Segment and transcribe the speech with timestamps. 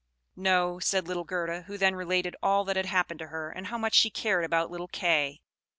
[0.35, 3.77] "No," said little Gerda; who then related all that had happened to her, and how
[3.77, 5.41] much she cared about little Kay.